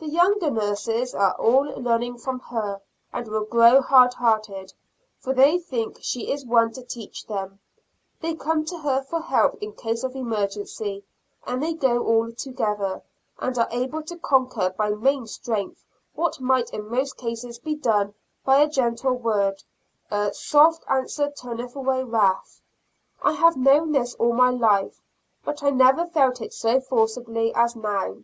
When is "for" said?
5.20-5.34, 9.02-9.20